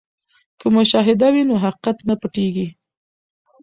[0.59, 2.67] که مشاهده وي نو حقیقت نه پټیږي.